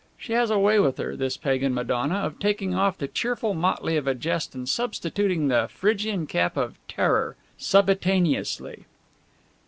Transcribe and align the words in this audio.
She 0.17 0.33
has 0.33 0.49
a 0.49 0.57
way 0.57 0.79
with 0.79 0.97
her, 0.97 1.15
this 1.15 1.37
Pagan 1.37 1.75
Madonna, 1.75 2.15
of 2.15 2.39
taking 2.39 2.73
off 2.73 2.97
the 2.97 3.07
cheerful 3.07 3.53
motley 3.53 3.97
of 3.97 4.07
a 4.07 4.15
jest 4.15 4.55
and 4.55 4.67
substituting 4.67 5.47
the 5.47 5.67
Phrygian 5.69 6.25
cap 6.25 6.57
of 6.57 6.79
terror, 6.87 7.35
subitaneously. 7.59 8.85